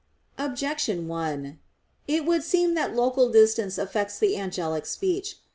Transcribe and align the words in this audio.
Objection 0.39 1.07
1: 1.07 1.59
It 2.07 2.25
would 2.25 2.41
seem 2.43 2.73
that 2.73 2.95
local 2.95 3.29
distance 3.31 3.77
affects 3.77 4.17
the 4.17 4.35
angelic 4.35 4.87
speech. 4.87 5.37